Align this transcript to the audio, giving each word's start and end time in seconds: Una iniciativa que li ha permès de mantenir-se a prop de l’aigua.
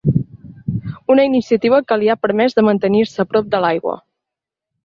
Una 1.15 1.25
iniciativa 1.29 1.81
que 1.91 1.99
li 2.05 2.11
ha 2.13 2.17
permès 2.23 2.57
de 2.61 2.65
mantenir-se 2.71 3.23
a 3.27 3.33
prop 3.35 3.53
de 3.55 3.63
l’aigua. 3.67 3.99